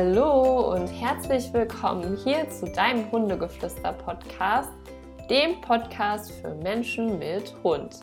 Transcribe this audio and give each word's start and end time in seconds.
Hallo 0.00 0.74
und 0.74 0.86
herzlich 0.86 1.52
willkommen 1.52 2.16
hier 2.22 2.48
zu 2.50 2.66
deinem 2.66 3.10
Hundegeflüster-Podcast, 3.10 4.70
dem 5.28 5.60
Podcast 5.60 6.30
für 6.34 6.54
Menschen 6.54 7.18
mit 7.18 7.52
Hund. 7.64 7.96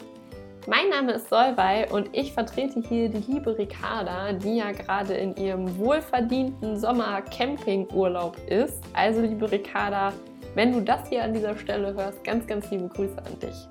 Mein 0.68 0.90
Name 0.90 1.14
ist 1.14 1.30
Solvay 1.30 1.90
und 1.90 2.10
ich 2.12 2.34
vertrete 2.34 2.82
hier 2.82 3.08
die 3.08 3.32
liebe 3.32 3.58
Ricarda, 3.58 4.34
die 4.34 4.58
ja 4.58 4.74
gerade 4.74 5.14
in 5.14 5.38
ihrem 5.38 5.78
wohlverdienten 5.78 6.78
Sommer-Campingurlaub 6.78 8.36
ist. 8.50 8.84
Also, 8.92 9.22
liebe 9.22 9.50
Ricarda, 9.50 10.12
wenn 10.54 10.74
du 10.74 10.82
das 10.82 11.08
hier 11.08 11.24
an 11.24 11.34
dieser 11.34 11.58
Stelle 11.58 11.94
hörst, 11.94 12.22
ganz, 12.26 12.46
ganz 12.46 12.70
liebe 12.72 12.90
Grüße 12.90 13.20
an 13.20 13.40
dich. 13.40 13.70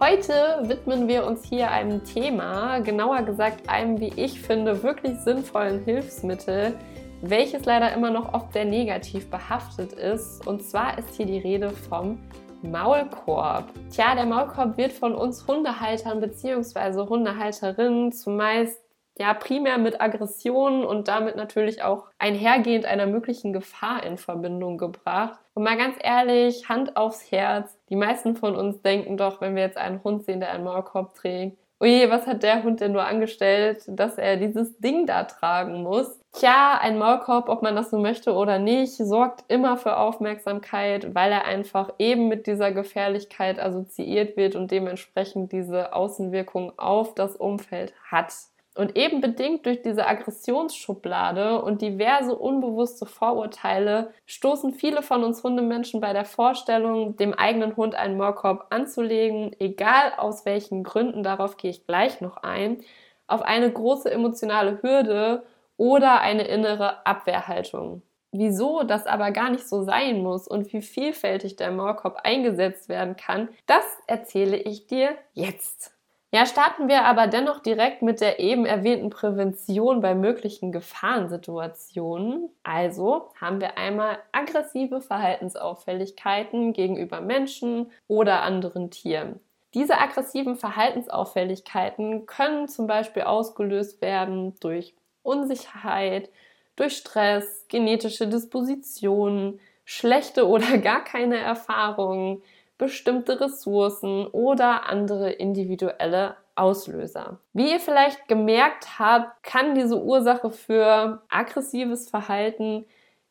Heute 0.00 0.62
widmen 0.62 1.08
wir 1.08 1.26
uns 1.26 1.44
hier 1.44 1.70
einem 1.70 2.02
Thema, 2.04 2.78
genauer 2.78 3.20
gesagt 3.22 3.68
einem, 3.68 4.00
wie 4.00 4.14
ich 4.16 4.40
finde, 4.40 4.82
wirklich 4.82 5.18
sinnvollen 5.18 5.84
Hilfsmittel, 5.84 6.74
welches 7.22 7.64
leider 7.64 7.92
immer 7.92 8.10
noch 8.10 8.34
oft 8.34 8.52
sehr 8.52 8.64
negativ 8.64 9.30
behaftet 9.30 9.92
ist. 9.92 10.46
Und 10.46 10.62
zwar 10.62 10.98
ist 10.98 11.14
hier 11.14 11.26
die 11.26 11.38
Rede 11.38 11.70
vom 11.70 12.18
Maulkorb. 12.62 13.64
Tja, 13.90 14.14
der 14.14 14.26
Maulkorb 14.26 14.76
wird 14.76 14.92
von 14.92 15.14
uns 15.14 15.46
Hundehaltern 15.46 16.20
bzw. 16.20 17.08
Hundehalterinnen 17.08 18.12
zumeist 18.12 18.82
ja 19.18 19.34
primär 19.34 19.78
mit 19.78 20.00
Aggressionen 20.00 20.84
und 20.84 21.08
damit 21.08 21.36
natürlich 21.36 21.82
auch 21.82 22.06
einhergehend 22.18 22.86
einer 22.86 23.06
möglichen 23.06 23.52
Gefahr 23.52 24.02
in 24.04 24.16
Verbindung 24.16 24.78
gebracht. 24.78 25.38
Und 25.54 25.64
mal 25.64 25.76
ganz 25.76 25.96
ehrlich, 26.00 26.68
Hand 26.68 26.96
aufs 26.96 27.30
Herz, 27.30 27.78
die 27.88 27.96
meisten 27.96 28.36
von 28.36 28.56
uns 28.56 28.80
denken 28.82 29.16
doch, 29.16 29.40
wenn 29.40 29.54
wir 29.54 29.62
jetzt 29.62 29.76
einen 29.76 30.02
Hund 30.02 30.24
sehen, 30.24 30.40
der 30.40 30.50
einen 30.50 30.64
Maulkorb 30.64 31.14
trägt, 31.14 31.58
oje, 31.82 32.08
was 32.10 32.26
hat 32.26 32.42
der 32.42 32.62
Hund 32.62 32.80
denn 32.80 32.92
nur 32.92 33.04
angestellt, 33.04 33.82
dass 33.88 34.16
er 34.16 34.36
dieses 34.36 34.78
Ding 34.78 35.06
da 35.06 35.24
tragen 35.24 35.82
muss? 35.82 36.20
Tja, 36.32 36.78
ein 36.80 36.98
Maulkorb, 36.98 37.48
ob 37.48 37.62
man 37.62 37.76
das 37.76 37.90
so 37.90 37.98
möchte 37.98 38.32
oder 38.32 38.58
nicht, 38.58 38.96
sorgt 38.96 39.44
immer 39.48 39.76
für 39.76 39.98
Aufmerksamkeit, 39.98 41.14
weil 41.14 41.30
er 41.32 41.44
einfach 41.44 41.92
eben 41.98 42.28
mit 42.28 42.46
dieser 42.46 42.72
Gefährlichkeit 42.72 43.58
assoziiert 43.58 44.36
wird 44.36 44.54
und 44.54 44.70
dementsprechend 44.70 45.52
diese 45.52 45.92
Außenwirkung 45.92 46.78
auf 46.78 47.14
das 47.14 47.36
Umfeld 47.36 47.92
hat. 48.10 48.32
Und 48.74 48.96
eben 48.96 49.20
bedingt 49.20 49.66
durch 49.66 49.82
diese 49.82 50.06
Aggressionsschublade 50.06 51.60
und 51.60 51.82
diverse 51.82 52.34
unbewusste 52.34 53.04
Vorurteile 53.04 54.14
stoßen 54.24 54.72
viele 54.72 55.02
von 55.02 55.24
uns 55.24 55.42
Hundemenschen 55.44 56.00
bei 56.00 56.14
der 56.14 56.24
Vorstellung, 56.24 57.16
dem 57.16 57.34
eigenen 57.34 57.76
Hund 57.76 57.94
einen 57.94 58.16
Maulkorb 58.16 58.66
anzulegen, 58.70 59.54
egal 59.58 60.14
aus 60.16 60.46
welchen 60.46 60.84
Gründen, 60.84 61.22
darauf 61.22 61.58
gehe 61.58 61.70
ich 61.70 61.86
gleich 61.86 62.22
noch 62.22 62.38
ein, 62.38 62.82
auf 63.26 63.42
eine 63.42 63.70
große 63.70 64.10
emotionale 64.10 64.82
Hürde 64.82 65.44
oder 65.76 66.20
eine 66.20 66.44
innere 66.44 67.06
Abwehrhaltung. 67.06 68.02
Wieso 68.30 68.82
das 68.84 69.06
aber 69.06 69.30
gar 69.32 69.50
nicht 69.50 69.68
so 69.68 69.82
sein 69.82 70.22
muss 70.22 70.48
und 70.48 70.72
wie 70.72 70.80
vielfältig 70.80 71.56
der 71.56 71.70
Maulkorb 71.70 72.20
eingesetzt 72.24 72.88
werden 72.88 73.16
kann, 73.16 73.50
das 73.66 73.84
erzähle 74.06 74.56
ich 74.56 74.86
dir 74.86 75.14
jetzt. 75.34 75.94
Ja, 76.34 76.46
starten 76.46 76.88
wir 76.88 77.04
aber 77.04 77.26
dennoch 77.26 77.58
direkt 77.58 78.00
mit 78.00 78.22
der 78.22 78.40
eben 78.40 78.64
erwähnten 78.64 79.10
Prävention 79.10 80.00
bei 80.00 80.14
möglichen 80.14 80.72
Gefahrensituationen. 80.72 82.48
Also 82.62 83.28
haben 83.38 83.60
wir 83.60 83.76
einmal 83.76 84.18
aggressive 84.32 85.02
Verhaltensauffälligkeiten 85.02 86.72
gegenüber 86.72 87.20
Menschen 87.20 87.92
oder 88.08 88.42
anderen 88.42 88.90
Tieren. 88.90 89.40
Diese 89.74 89.98
aggressiven 89.98 90.56
Verhaltensauffälligkeiten 90.56 92.24
können 92.24 92.66
zum 92.66 92.86
Beispiel 92.86 93.24
ausgelöst 93.24 94.00
werden 94.00 94.54
durch 94.60 94.94
Unsicherheit, 95.22 96.30
durch 96.76 96.96
Stress, 96.96 97.66
genetische 97.68 98.26
Dispositionen, 98.26 99.60
schlechte 99.84 100.48
oder 100.48 100.78
gar 100.78 101.04
keine 101.04 101.36
Erfahrungen, 101.36 102.42
bestimmte 102.82 103.40
Ressourcen 103.40 104.26
oder 104.26 104.88
andere 104.88 105.30
individuelle 105.30 106.34
Auslöser. 106.56 107.38
Wie 107.52 107.70
ihr 107.70 107.78
vielleicht 107.78 108.26
gemerkt 108.26 108.98
habt, 108.98 109.44
kann 109.44 109.76
diese 109.76 110.02
Ursache 110.02 110.50
für 110.50 111.22
aggressives 111.28 112.10
Verhalten 112.10 112.84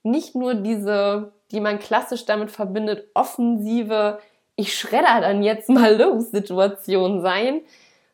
nicht 0.03 0.35
nur 0.35 0.53
diese, 0.53 1.33
die 1.51 1.59
man 1.59 1.79
klassisch 1.79 2.25
damit 2.25 2.49
verbindet, 2.49 3.09
offensive, 3.13 4.19
ich 4.55 4.73
schredder 4.73 5.19
dann 5.19 5.43
jetzt 5.43 5.67
mal 5.69 6.01
los 6.01 6.31
Situation 6.31 7.21
sein, 7.21 7.61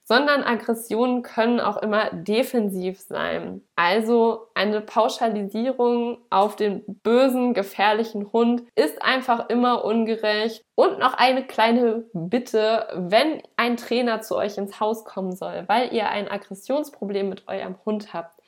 sondern 0.07 0.43
Aggressionen 0.43 1.21
können 1.21 1.59
auch 1.59 1.75
immer 1.75 2.09
defensiv 2.11 3.01
sein. 3.01 3.61
Also 3.75 4.47
eine 4.53 4.79
Pauschalisierung 4.79 6.19
auf 6.29 6.55
den 6.55 6.83
bösen, 7.03 7.53
gefährlichen 7.53 8.31
Hund 8.31 8.63
ist 8.75 9.01
einfach 9.01 9.49
immer 9.49 9.83
ungerecht. 9.83 10.63
Und 10.75 10.99
noch 10.99 11.13
eine 11.13 11.45
kleine 11.45 12.05
Bitte, 12.13 12.87
wenn 12.93 13.41
ein 13.57 13.75
Trainer 13.75 14.21
zu 14.21 14.37
euch 14.37 14.57
ins 14.57 14.79
Haus 14.79 15.03
kommen 15.03 15.35
soll, 15.35 15.65
weil 15.67 15.93
ihr 15.93 16.07
ein 16.07 16.31
Aggressionsproblem 16.31 17.27
mit 17.27 17.45
eurem 17.49 17.75
Hund 17.85 18.13
habt, 18.13 18.39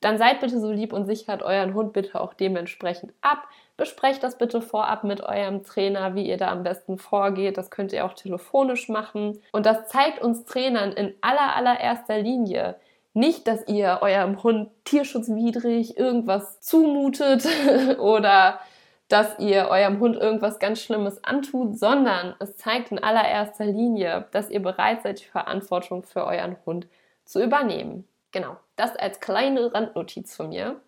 dann 0.00 0.16
seid 0.16 0.40
bitte 0.40 0.60
so 0.60 0.72
lieb 0.72 0.94
und 0.94 1.04
sichert 1.04 1.42
euren 1.42 1.74
Hund 1.74 1.92
bitte 1.92 2.22
auch 2.22 2.32
dementsprechend 2.32 3.12
ab. 3.20 3.46
Besprecht 3.82 4.22
das 4.22 4.38
bitte 4.38 4.62
vorab 4.62 5.02
mit 5.02 5.24
eurem 5.24 5.64
Trainer, 5.64 6.14
wie 6.14 6.28
ihr 6.28 6.36
da 6.36 6.52
am 6.52 6.62
besten 6.62 6.98
vorgeht. 6.98 7.58
Das 7.58 7.68
könnt 7.68 7.92
ihr 7.92 8.04
auch 8.04 8.12
telefonisch 8.12 8.88
machen. 8.88 9.42
Und 9.50 9.66
das 9.66 9.88
zeigt 9.88 10.22
uns 10.22 10.44
Trainern 10.44 10.92
in 10.92 11.12
aller 11.20 11.56
allererster 11.56 12.18
Linie, 12.20 12.76
nicht, 13.12 13.48
dass 13.48 13.66
ihr 13.66 13.98
eurem 14.00 14.40
Hund 14.44 14.70
tierschutzwidrig 14.84 15.96
irgendwas 15.96 16.60
zumutet 16.60 17.44
oder 17.98 18.60
dass 19.08 19.36
ihr 19.40 19.66
eurem 19.66 19.98
Hund 19.98 20.14
irgendwas 20.14 20.60
ganz 20.60 20.80
Schlimmes 20.80 21.24
antut, 21.24 21.76
sondern 21.76 22.36
es 22.38 22.56
zeigt 22.56 22.92
in 22.92 23.02
allererster 23.02 23.66
Linie, 23.66 24.26
dass 24.30 24.48
ihr 24.48 24.62
bereit 24.62 25.02
seid, 25.02 25.18
die 25.18 25.24
Verantwortung 25.24 26.04
für 26.04 26.24
euren 26.24 26.56
Hund 26.66 26.86
zu 27.24 27.42
übernehmen. 27.42 28.06
Genau, 28.30 28.58
das 28.76 28.94
als 28.94 29.18
kleine 29.18 29.74
Randnotiz 29.74 30.36
von 30.36 30.50
mir. 30.50 30.80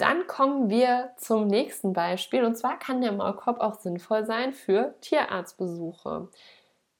Dann 0.00 0.26
kommen 0.26 0.70
wir 0.70 1.10
zum 1.18 1.46
nächsten 1.46 1.92
Beispiel 1.92 2.42
und 2.44 2.56
zwar 2.56 2.78
kann 2.78 3.02
der 3.02 3.12
Maulkorb 3.12 3.60
auch 3.60 3.74
sinnvoll 3.74 4.24
sein 4.24 4.54
für 4.54 4.94
Tierarztbesuche. 5.02 6.28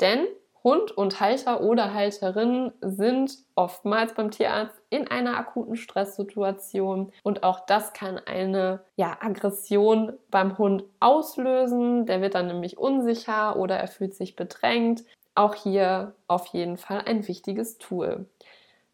Denn 0.00 0.27
Hund 0.62 0.93
und 0.93 1.19
Halter 1.19 1.62
oder 1.62 1.94
Halterin 1.94 2.72
sind 2.83 3.38
oftmals 3.55 4.12
beim 4.12 4.31
Tierarzt 4.31 4.78
in 4.91 5.09
einer 5.09 5.38
akuten 5.38 5.77
Stresssituation 5.77 7.11
und 7.22 7.43
auch 7.43 7.61
das 7.61 7.94
kann 7.94 8.19
eine 8.19 8.81
ja, 8.97 9.17
Aggression 9.19 10.12
beim 10.31 10.59
Hund 10.59 10.84
auslösen. 11.00 12.05
Der 12.05 12.21
wird 12.21 12.34
dann 12.34 12.49
nämlich 12.49 12.77
unsicher 12.77 13.56
oder 13.56 13.78
er 13.78 13.88
fühlt 13.88 14.15
sich 14.15 14.37
bedrängt. 14.37 15.05
Auch 15.34 15.55
hier 15.55 16.12
auf 16.28 16.49
jeden 16.49 16.77
Fall 16.77 17.05
ein 17.06 17.27
wichtiges 17.27 17.78
Tool. 17.78 18.27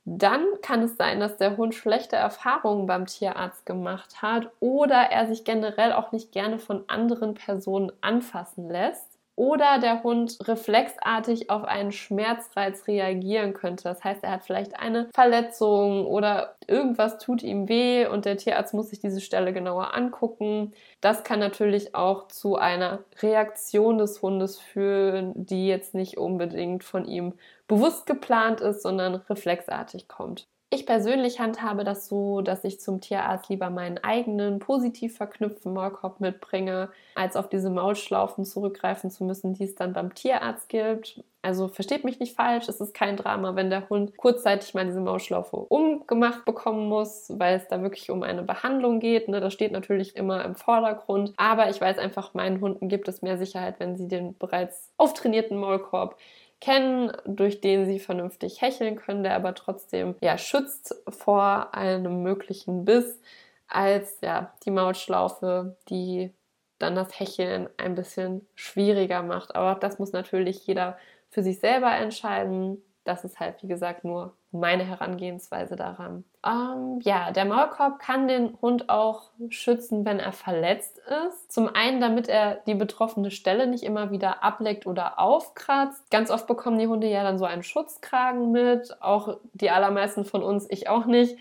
Dann 0.09 0.45
kann 0.63 0.83
es 0.83 0.97
sein, 0.97 1.19
dass 1.19 1.37
der 1.37 1.57
Hund 1.57 1.75
schlechte 1.75 2.15
Erfahrungen 2.15 2.87
beim 2.87 3.07
Tierarzt 3.07 3.67
gemacht 3.67 4.23
hat 4.23 4.49
oder 4.61 4.95
er 4.95 5.27
sich 5.27 5.43
generell 5.43 5.93
auch 5.93 6.13
nicht 6.13 6.31
gerne 6.31 6.61
von 6.61 6.85
anderen 6.87 7.35
Personen 7.35 7.91
anfassen 8.03 8.71
lässt 8.71 9.06
oder 9.37 9.79
der 9.79 10.03
Hund 10.03 10.39
reflexartig 10.49 11.51
auf 11.51 11.65
einen 11.65 11.93
Schmerzreiz 11.93 12.89
reagieren 12.89 13.53
könnte. 13.53 13.85
Das 13.85 14.03
heißt, 14.03 14.25
er 14.25 14.33
hat 14.33 14.45
vielleicht 14.45 14.79
eine 14.79 15.09
Verletzung 15.15 16.07
oder 16.07 16.57
irgendwas 16.67 17.19
tut 17.19 17.43
ihm 17.43 17.69
weh 17.69 18.07
und 18.07 18.25
der 18.25 18.39
Tierarzt 18.39 18.75
muss 18.75 18.89
sich 18.91 18.99
diese 18.99 19.21
Stelle 19.21 19.53
genauer 19.53 19.95
angucken. 19.95 20.73
Das 21.03 21.23
kann 21.23 21.39
natürlich 21.39 21.95
auch 21.95 22.29
zu 22.29 22.57
einer 22.57 23.05
Reaktion 23.21 23.99
des 23.99 24.23
Hundes 24.23 24.59
führen, 24.59 25.33
die 25.37 25.69
jetzt 25.69 25.95
nicht 25.95 26.17
unbedingt 26.17 26.83
von 26.83 27.05
ihm 27.05 27.35
bewusst 27.69 28.07
geplant 28.07 28.61
ist, 28.63 28.83
sondern 28.83 29.17
reflexartig 29.17 30.09
kommt. 30.09 30.49
Ich 30.69 30.85
persönlich 30.85 31.39
handhabe 31.39 31.85
das 31.85 32.09
so, 32.09 32.41
dass 32.41 32.65
ich 32.65 32.81
zum 32.81 33.01
Tierarzt 33.01 33.49
lieber 33.49 33.71
meinen 33.71 33.99
eigenen 33.99 34.59
positiv 34.59 35.17
verknüpften 35.17 35.73
Maulkorb 35.73 36.19
mitbringe, 36.19 36.91
als 37.15 37.37
auf 37.37 37.49
diese 37.49 37.71
Maulschlaufen 37.71 38.45
zurückgreifen 38.45 39.09
zu 39.13 39.23
müssen, 39.23 39.55
die 39.55 39.63
es 39.63 39.77
dann 39.77 39.93
beim 39.93 40.13
Tierarzt 40.13 40.69
gibt. 40.69 41.23
Also 41.41 41.69
versteht 41.69 42.03
mich 42.03 42.19
nicht 42.19 42.35
falsch, 42.35 42.69
es 42.69 42.81
ist 42.81 42.95
kein 42.95 43.17
Drama, 43.17 43.55
wenn 43.55 43.71
der 43.71 43.89
Hund 43.89 44.17
kurzzeitig 44.17 44.75
mal 44.75 44.85
diese 44.85 45.01
Maulschlaufe 45.01 45.57
umgemacht 45.57 46.45
bekommen 46.45 46.89
muss, 46.89 47.33
weil 47.39 47.55
es 47.55 47.69
da 47.69 47.81
wirklich 47.83 48.11
um 48.11 48.25
eine 48.25 48.43
Behandlung 48.43 48.99
geht. 48.99 49.29
Ne? 49.29 49.41
Das 49.41 49.53
steht 49.53 49.71
natürlich 49.71 50.17
immer 50.17 50.45
im 50.45 50.57
Vordergrund. 50.57 51.33
Aber 51.37 51.71
ich 51.71 51.81
weiß 51.81 51.99
einfach, 51.99 52.35
meinen 52.35 52.61
Hunden 52.61 52.89
gibt 52.89 53.07
es 53.07 53.23
mehr 53.23 53.39
Sicherheit, 53.39 53.79
wenn 53.79 53.95
sie 53.95 54.09
den 54.09 54.37
bereits 54.37 54.91
auftrainierten 54.97 55.57
Maulkorb 55.57 56.17
kennen, 56.61 57.13
durch 57.27 57.61
den 57.61 57.87
sie 57.87 57.99
vernünftig 57.99 58.61
hecheln 58.63 58.97
können, 58.97 59.23
der 59.23 59.35
aber 59.35 59.55
trotzdem 59.55 60.15
ja 60.21 60.39
schützt 60.39 60.95
vor 61.09 61.75
einem 61.75 62.23
möglichen 62.23 62.85
Biss, 62.85 63.21
als 63.69 64.21
ja 64.23 64.55
die 64.65 64.71
Mautschlaufe, 64.71 65.77
die 65.89 66.33
dann 66.79 66.95
das 66.95 67.19
Hecheln 67.19 67.69
ein 67.79 67.95
bisschen 67.95 68.47
schwieriger 68.55 69.23
macht. 69.23 69.55
Aber 69.55 69.73
auch 69.73 69.81
das 69.81 69.99
muss 69.99 70.13
natürlich 70.13 70.67
jeder 70.67 70.99
für 71.31 71.43
sich 71.43 71.59
selber 71.59 71.93
entscheiden. 71.95 72.83
Das 73.05 73.25
ist 73.25 73.41
halt, 73.41 73.63
wie 73.63 73.69
gesagt, 73.69 74.05
nur 74.05 74.37
meine 74.61 74.85
Herangehensweise 74.85 75.77
daran. 75.77 76.25
Ähm, 76.45 77.01
ja, 77.03 77.31
der 77.31 77.45
Maulkorb 77.45 77.99
kann 77.99 78.29
den 78.29 78.57
Hund 78.61 78.89
auch 78.89 79.31
schützen, 79.51 80.05
wenn 80.05 80.19
er 80.19 80.33
verletzt 80.33 80.99
ist. 81.27 81.53
Zum 81.53 81.69
einen, 81.75 82.01
damit 82.01 82.29
er 82.29 82.57
die 82.67 82.75
betroffene 82.75 83.31
Stelle 83.31 83.67
nicht 83.67 83.85
immer 83.85 84.11
wieder 84.11 84.43
ableckt 84.43 84.87
oder 84.87 85.19
aufkratzt. 85.19 86.11
Ganz 86.11 86.31
oft 86.31 86.47
bekommen 86.47 86.79
die 86.79 86.89
Hunde 86.89 87.09
ja 87.09 87.23
dann 87.23 87.39
so 87.39 87.45
einen 87.45 87.63
Schutzkragen 87.63 88.53
mit. 88.53 89.03
Auch 89.03 89.39
die 89.53 89.71
allermeisten 89.71 90.25
von 90.25 90.43
uns, 90.43 90.67
ich 90.71 90.89
auch 90.89 91.07
nicht 91.07 91.37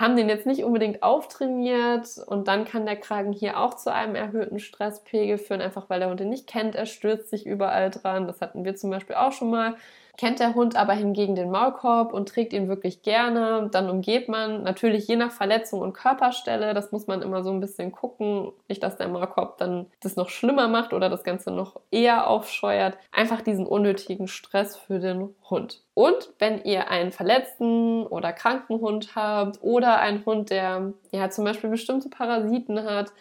haben 0.00 0.16
den 0.16 0.30
jetzt 0.30 0.46
nicht 0.46 0.64
unbedingt 0.64 1.02
auftrainiert 1.02 2.18
und 2.26 2.48
dann 2.48 2.64
kann 2.64 2.86
der 2.86 2.96
Kragen 2.96 3.32
hier 3.32 3.60
auch 3.60 3.74
zu 3.74 3.92
einem 3.92 4.14
erhöhten 4.14 4.58
Stresspegel 4.58 5.36
führen, 5.36 5.60
einfach 5.60 5.90
weil 5.90 6.00
der 6.00 6.08
Hund 6.08 6.20
ihn 6.22 6.30
nicht 6.30 6.46
kennt. 6.46 6.74
Er 6.74 6.86
stürzt 6.86 7.28
sich 7.28 7.44
überall 7.44 7.90
dran. 7.90 8.26
Das 8.26 8.40
hatten 8.40 8.64
wir 8.64 8.76
zum 8.76 8.88
Beispiel 8.88 9.16
auch 9.16 9.32
schon 9.32 9.50
mal 9.50 9.76
kennt 10.16 10.40
der 10.40 10.54
Hund 10.54 10.76
aber 10.76 10.92
hingegen 10.92 11.34
den 11.34 11.50
Maulkorb 11.50 12.12
und 12.12 12.28
trägt 12.28 12.52
ihn 12.52 12.68
wirklich 12.68 13.02
gerne, 13.02 13.68
dann 13.72 13.88
umgeht 13.90 14.28
man 14.28 14.62
natürlich 14.62 15.06
je 15.08 15.16
nach 15.16 15.32
Verletzung 15.32 15.80
und 15.80 15.92
Körperstelle, 15.92 16.74
das 16.74 16.92
muss 16.92 17.06
man 17.06 17.22
immer 17.22 17.42
so 17.42 17.50
ein 17.50 17.60
bisschen 17.60 17.92
gucken, 17.92 18.52
nicht, 18.68 18.82
dass 18.82 18.96
der 18.96 19.08
Maulkorb 19.08 19.58
dann 19.58 19.86
das 20.00 20.16
noch 20.16 20.28
schlimmer 20.28 20.68
macht 20.68 20.92
oder 20.92 21.08
das 21.08 21.24
Ganze 21.24 21.50
noch 21.50 21.80
eher 21.90 22.28
aufscheuert, 22.28 22.96
einfach 23.12 23.40
diesen 23.40 23.66
unnötigen 23.66 24.28
Stress 24.28 24.76
für 24.76 24.98
den 24.98 25.34
Hund. 25.48 25.82
Und 25.94 26.30
wenn 26.38 26.62
ihr 26.64 26.90
einen 26.90 27.12
verletzten 27.12 28.06
oder 28.06 28.32
kranken 28.32 28.80
Hund 28.80 29.14
habt 29.14 29.62
oder 29.62 30.00
einen 30.00 30.24
Hund, 30.24 30.50
der 30.50 30.92
ja 31.12 31.30
zum 31.30 31.44
Beispiel 31.44 31.70
bestimmte 31.70 32.08
Parasiten 32.08 32.84
hat, 32.84 33.12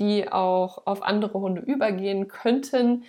die 0.00 0.30
auch 0.30 0.86
auf 0.86 1.02
andere 1.02 1.40
Hunde 1.40 1.60
übergehen 1.60 2.28
könnten, 2.28 3.04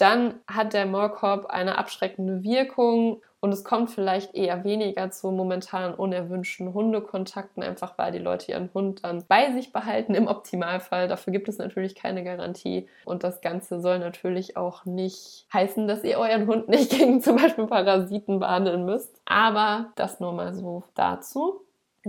dann 0.00 0.34
hat 0.46 0.72
der 0.72 0.86
Maulkorb 0.86 1.46
eine 1.46 1.78
abschreckende 1.78 2.42
Wirkung 2.42 3.20
und 3.40 3.52
es 3.52 3.62
kommt 3.62 3.90
vielleicht 3.90 4.34
eher 4.34 4.64
weniger 4.64 5.10
zu 5.10 5.30
momentan 5.30 5.94
unerwünschten 5.94 6.74
Hundekontakten, 6.74 7.62
einfach 7.62 7.96
weil 7.96 8.10
die 8.10 8.18
Leute 8.18 8.50
ihren 8.50 8.70
Hund 8.74 9.04
dann 9.04 9.24
bei 9.28 9.52
sich 9.52 9.72
behalten 9.72 10.14
im 10.14 10.26
Optimalfall. 10.26 11.06
Dafür 11.06 11.32
gibt 11.32 11.48
es 11.48 11.58
natürlich 11.58 11.94
keine 11.94 12.24
Garantie 12.24 12.88
und 13.04 13.22
das 13.22 13.40
Ganze 13.40 13.80
soll 13.80 14.00
natürlich 14.00 14.56
auch 14.56 14.84
nicht 14.86 15.46
heißen, 15.52 15.86
dass 15.86 16.02
ihr 16.02 16.18
euren 16.18 16.48
Hund 16.48 16.68
nicht 16.68 16.90
gegen 16.98 17.20
zum 17.20 17.36
Beispiel 17.36 17.66
Parasiten 17.66 18.40
behandeln 18.40 18.84
müsst. 18.84 19.20
Aber 19.24 19.92
das 19.94 20.18
nur 20.18 20.32
mal 20.32 20.52
so 20.52 20.82
dazu. 20.94 21.60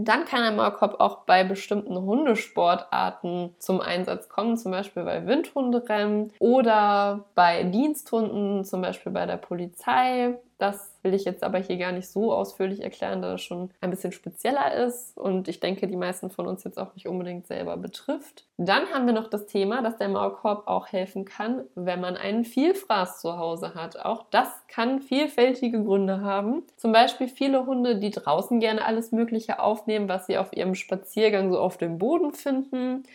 Dann 0.06 0.26
kann 0.26 0.44
der 0.44 0.52
Maulkorb 0.52 1.00
auch 1.00 1.26
bei 1.26 1.44
bestimmten 1.44 1.98
Hundesportarten 1.98 3.56
zum 3.60 3.82
Einsatz 3.82 4.30
kommen, 4.30 4.56
zum 4.58 4.72
Beispiel 4.72 5.04
bei 5.04 5.26
Windhunderennen 5.26 6.32
oder 6.40 7.26
bei 7.36 7.64
Diensthunden, 7.64 8.64
zum 8.64 8.82
Beispiel 8.82 9.12
bei 9.12 9.26
der 9.26 9.38
Polizei. 9.38 10.38
Das 10.60 10.94
will 11.04 11.14
ich 11.14 11.24
jetzt 11.24 11.42
aber 11.42 11.58
hier 11.60 11.78
gar 11.78 11.94
nicht 11.94 12.10
so 12.10 12.34
ausführlich 12.34 12.84
erklären, 12.84 13.22
da 13.22 13.32
das 13.32 13.42
schon 13.42 13.72
ein 13.80 13.90
bisschen 13.90 14.12
spezieller 14.12 14.74
ist 14.74 15.18
und 15.18 15.48
ich 15.48 15.62
denke, 15.62 15.88
die 15.88 15.96
meisten 15.96 16.30
von 16.30 16.48
uns 16.48 16.66
jetzt 16.66 16.78
auch 16.78 16.94
nicht 16.96 17.08
unbedingt 17.08 17.48
selber 17.48 17.78
betrifft. 17.78 18.44
Dann 18.58 18.86
haben 18.94 19.06
wir 19.06 19.14
noch 19.14 19.30
das 19.30 19.46
Thema, 19.46 19.82
dass 19.82 19.96
der 19.96 20.10
Maulkorb 20.10 20.68
auch 20.68 20.88
helfen 20.88 21.24
kann, 21.24 21.64
wenn 21.76 22.02
man 22.02 22.18
einen 22.18 22.44
Vielfraß 22.44 23.22
zu 23.22 23.38
Hause 23.38 23.74
hat. 23.74 24.04
Auch 24.04 24.26
das 24.32 24.50
kann 24.68 25.02
vielfältige 25.02 25.82
Gründe 25.82 26.20
haben. 26.20 26.64
Zum 26.76 26.92
Beispiel 26.92 27.30
viele 27.30 27.66
Hunde, 27.66 27.96
die 27.96 28.12
draußen 28.12 28.60
gerne 28.60 28.84
alles 28.84 29.14
Mögliche 29.14 29.60
aufnehmen, 29.60 30.10
was 30.10 30.28
sie 30.28 30.38
auf 30.38 30.52
ihrem 30.52 30.76
Spaziergang 30.76 31.54
so 31.54 31.60
auf 31.60 31.78
dem 31.78 31.98
Boden 31.98 32.34
finden 32.34 33.06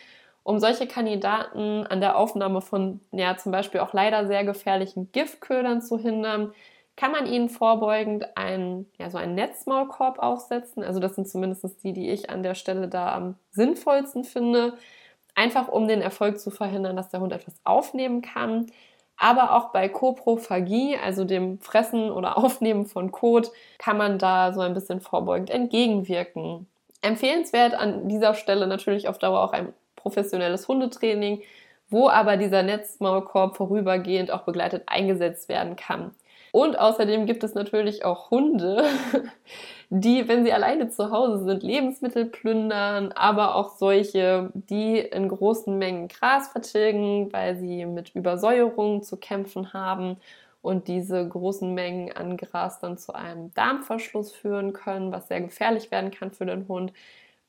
um 0.41 0.59
solche 0.59 0.85
Kandidaten 0.85 1.87
an 1.87 2.01
der 2.01 2.15
Aufnahme 2.17 2.61
von 2.61 2.99
ja 3.11 3.35
zum 3.35 3.51
Beispiel 3.51 3.79
auch 3.79 3.93
leider 3.93 4.27
sehr 4.27 4.43
gefährlichen 4.43 5.11
Giftködern 5.11 5.81
zu 5.81 5.97
hindern, 5.97 6.53
kann 6.95 7.11
man 7.11 7.25
ihnen 7.25 7.49
vorbeugend 7.49 8.37
einen, 8.37 8.89
ja, 8.97 9.09
so 9.09 9.17
einen 9.17 9.35
Netzmaulkorb 9.35 10.19
aufsetzen. 10.19 10.83
Also 10.83 10.99
das 10.99 11.15
sind 11.15 11.27
zumindest 11.27 11.65
die, 11.83 11.93
die 11.93 12.09
ich 12.09 12.29
an 12.29 12.43
der 12.43 12.55
Stelle 12.55 12.87
da 12.87 13.13
am 13.13 13.35
sinnvollsten 13.51 14.23
finde. 14.23 14.77
Einfach 15.33 15.67
um 15.67 15.87
den 15.87 16.01
Erfolg 16.01 16.39
zu 16.39 16.51
verhindern, 16.51 16.95
dass 16.95 17.09
der 17.09 17.19
Hund 17.19 17.33
etwas 17.33 17.55
aufnehmen 17.65 18.21
kann. 18.21 18.67
Aber 19.17 19.55
auch 19.55 19.71
bei 19.71 19.89
Koprophagie, 19.89 20.97
also 20.97 21.25
dem 21.25 21.59
Fressen 21.59 22.11
oder 22.11 22.37
Aufnehmen 22.43 22.85
von 22.85 23.11
Kot, 23.11 23.51
kann 23.77 23.97
man 23.97 24.17
da 24.17 24.53
so 24.53 24.61
ein 24.61 24.73
bisschen 24.73 25.01
vorbeugend 25.01 25.49
entgegenwirken. 25.49 26.67
Empfehlenswert 27.01 27.73
an 27.75 28.07
dieser 28.07 28.33
Stelle 28.33 28.67
natürlich 28.67 29.07
auf 29.07 29.19
Dauer 29.19 29.41
auch 29.41 29.53
ein 29.53 29.73
professionelles 29.95 30.67
Hundetraining, 30.67 31.41
wo 31.89 32.09
aber 32.09 32.37
dieser 32.37 32.63
Netzmaulkorb 32.63 33.57
vorübergehend 33.57 34.31
auch 34.31 34.41
begleitet 34.41 34.83
eingesetzt 34.87 35.49
werden 35.49 35.75
kann. 35.75 36.15
Und 36.55 36.79
außerdem 36.79 37.25
gibt 37.25 37.43
es 37.43 37.53
natürlich 37.53 38.05
auch 38.05 38.31
Hunde, 38.31 38.85
die, 39.89 40.29
wenn 40.29 40.45
sie 40.45 40.53
alleine 40.53 40.87
zu 40.87 41.11
Hause 41.11 41.43
sind, 41.43 41.63
Lebensmittel 41.63 42.27
plündern, 42.27 43.11
aber 43.11 43.55
auch 43.55 43.75
solche, 43.75 44.51
die 44.53 44.99
in 44.99 45.27
großen 45.27 45.77
Mengen 45.77 46.07
Gras 46.07 46.47
vertilgen, 46.47 47.33
weil 47.33 47.57
sie 47.57 47.85
mit 47.85 48.15
Übersäuerung 48.15 49.03
zu 49.03 49.17
kämpfen 49.17 49.73
haben 49.73 50.15
und 50.61 50.87
diese 50.87 51.27
großen 51.27 51.73
Mengen 51.73 52.15
an 52.15 52.37
Gras 52.37 52.79
dann 52.79 52.97
zu 52.97 53.13
einem 53.13 53.53
Darmverschluss 53.53 54.31
führen 54.31 54.71
können, 54.71 55.11
was 55.11 55.27
sehr 55.27 55.41
gefährlich 55.41 55.91
werden 55.91 56.11
kann 56.11 56.31
für 56.31 56.45
den 56.45 56.69
Hund. 56.69 56.93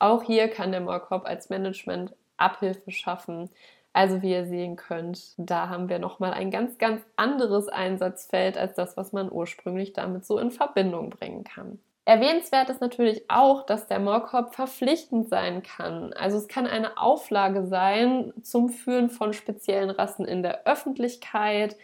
Auch 0.00 0.24
hier 0.24 0.48
kann 0.48 0.72
der 0.72 0.80
Maulkorb 0.80 1.26
als 1.26 1.48
Management 1.48 2.12
Abhilfe 2.38 2.90
schaffen. 2.90 3.50
Also 3.96 4.20
wie 4.20 4.32
ihr 4.32 4.44
sehen 4.44 4.76
könnt, 4.76 5.32
da 5.38 5.70
haben 5.70 5.88
wir 5.88 5.98
nochmal 5.98 6.34
ein 6.34 6.50
ganz, 6.50 6.76
ganz 6.76 7.00
anderes 7.16 7.68
Einsatzfeld 7.68 8.58
als 8.58 8.74
das, 8.74 8.98
was 8.98 9.14
man 9.14 9.32
ursprünglich 9.32 9.94
damit 9.94 10.26
so 10.26 10.38
in 10.38 10.50
Verbindung 10.50 11.08
bringen 11.08 11.44
kann. 11.44 11.78
Erwähnenswert 12.04 12.68
ist 12.68 12.82
natürlich 12.82 13.30
auch, 13.30 13.64
dass 13.64 13.86
der 13.86 13.98
Moorkorb 13.98 14.54
verpflichtend 14.54 15.30
sein 15.30 15.62
kann. 15.62 16.12
Also 16.12 16.36
es 16.36 16.46
kann 16.46 16.66
eine 16.66 16.98
Auflage 16.98 17.64
sein 17.64 18.34
zum 18.42 18.68
Führen 18.68 19.08
von 19.08 19.32
speziellen 19.32 19.88
Rassen 19.88 20.26
in 20.26 20.42
der 20.42 20.66
Öffentlichkeit, 20.66 21.74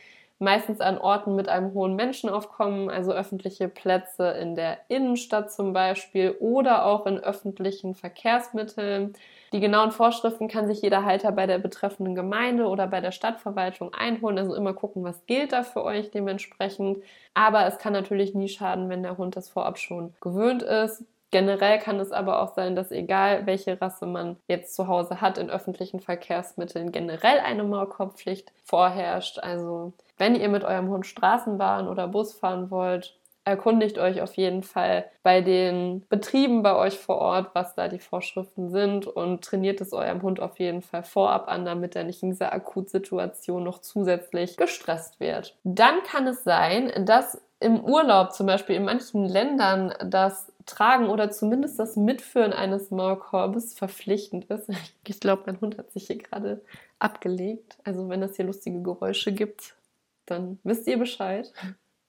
meistens 0.42 0.80
an 0.80 0.98
Orten 0.98 1.36
mit 1.36 1.48
einem 1.48 1.72
hohen 1.72 1.94
Menschenaufkommen, 1.94 2.90
also 2.90 3.12
öffentliche 3.12 3.68
Plätze 3.68 4.28
in 4.32 4.56
der 4.56 4.78
Innenstadt 4.88 5.52
zum 5.52 5.72
Beispiel 5.72 6.36
oder 6.40 6.84
auch 6.84 7.06
in 7.06 7.18
öffentlichen 7.18 7.94
Verkehrsmitteln. 7.94 9.14
Die 9.52 9.60
genauen 9.60 9.92
Vorschriften 9.92 10.48
kann 10.48 10.66
sich 10.66 10.82
jeder 10.82 11.04
Halter 11.04 11.30
bei 11.30 11.46
der 11.46 11.58
betreffenden 11.58 12.14
Gemeinde 12.14 12.66
oder 12.66 12.86
bei 12.88 13.00
der 13.00 13.12
Stadtverwaltung 13.12 13.94
einholen. 13.94 14.38
Also 14.38 14.54
immer 14.54 14.74
gucken, 14.74 15.04
was 15.04 15.24
gilt 15.26 15.52
da 15.52 15.62
für 15.62 15.84
euch 15.84 16.10
dementsprechend. 16.10 16.98
Aber 17.34 17.66
es 17.66 17.78
kann 17.78 17.92
natürlich 17.92 18.34
nie 18.34 18.48
schaden, 18.48 18.88
wenn 18.88 19.02
der 19.02 19.18
Hund 19.18 19.36
das 19.36 19.48
vorab 19.48 19.78
schon 19.78 20.12
gewöhnt 20.20 20.62
ist. 20.62 21.04
Generell 21.30 21.78
kann 21.78 21.98
es 22.00 22.12
aber 22.12 22.42
auch 22.42 22.54
sein, 22.54 22.76
dass 22.76 22.90
egal 22.90 23.46
welche 23.46 23.80
Rasse 23.80 24.06
man 24.06 24.36
jetzt 24.48 24.74
zu 24.74 24.86
Hause 24.88 25.20
hat, 25.22 25.38
in 25.38 25.50
öffentlichen 25.50 26.00
Verkehrsmitteln 26.00 26.92
generell 26.92 27.38
eine 27.38 27.64
Maulkorbpflicht 27.64 28.52
vorherrscht. 28.64 29.38
Also 29.38 29.92
wenn 30.18 30.34
ihr 30.34 30.48
mit 30.48 30.64
eurem 30.64 30.88
Hund 30.88 31.06
Straßenbahn 31.06 31.88
oder 31.88 32.08
Bus 32.08 32.32
fahren 32.34 32.70
wollt, 32.70 33.18
erkundigt 33.44 33.98
euch 33.98 34.22
auf 34.22 34.34
jeden 34.34 34.62
Fall 34.62 35.06
bei 35.22 35.40
den 35.40 36.06
Betrieben 36.08 36.62
bei 36.62 36.76
euch 36.76 36.98
vor 36.98 37.18
Ort, 37.18 37.50
was 37.54 37.74
da 37.74 37.88
die 37.88 37.98
Vorschriften 37.98 38.70
sind 38.70 39.06
und 39.06 39.44
trainiert 39.44 39.80
es 39.80 39.92
eurem 39.92 40.22
Hund 40.22 40.40
auf 40.40 40.58
jeden 40.60 40.82
Fall 40.82 41.02
vorab 41.02 41.48
an, 41.48 41.64
damit 41.64 41.96
er 41.96 42.04
nicht 42.04 42.22
in 42.22 42.30
dieser 42.30 42.52
Akutsituation 42.52 43.64
noch 43.64 43.80
zusätzlich 43.80 44.56
gestresst 44.56 45.18
wird. 45.18 45.56
Dann 45.64 46.02
kann 46.04 46.26
es 46.26 46.44
sein, 46.44 46.92
dass 47.04 47.42
im 47.58 47.80
Urlaub 47.80 48.32
zum 48.32 48.46
Beispiel 48.46 48.76
in 48.76 48.84
manchen 48.84 49.24
Ländern 49.24 49.94
das 50.04 50.52
Tragen 50.66 51.08
oder 51.08 51.30
zumindest 51.30 51.78
das 51.78 51.96
Mitführen 51.96 52.52
eines 52.52 52.90
Maulkorbes 52.90 53.74
verpflichtend 53.74 54.44
ist. 54.46 54.70
Ich 55.06 55.20
glaube, 55.20 55.42
mein 55.46 55.60
Hund 55.60 55.78
hat 55.78 55.92
sich 55.92 56.06
hier 56.06 56.18
gerade 56.18 56.62
abgelegt. 56.98 57.76
Also 57.84 58.08
wenn 58.08 58.22
es 58.22 58.36
hier 58.36 58.44
lustige 58.44 58.82
Geräusche 58.82 59.32
gibt, 59.32 59.74
dann 60.32 60.58
wisst 60.64 60.86
ihr 60.86 60.98
Bescheid. 60.98 61.52